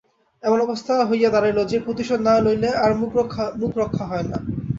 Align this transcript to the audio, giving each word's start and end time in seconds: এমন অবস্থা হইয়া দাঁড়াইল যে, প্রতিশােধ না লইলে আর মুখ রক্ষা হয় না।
এমন 0.43 0.59
অবস্থা 0.61 0.93
হইয়া 1.09 1.29
দাঁড়াইল 1.31 1.59
যে, 1.65 1.77
প্রতিশােধ 1.79 2.19
না 2.21 2.35
লইলে 2.39 2.69
আর 2.83 2.91
মুখ 3.61 3.71
রক্ষা 3.77 4.05
হয় 4.05 4.25
না। 4.29 4.37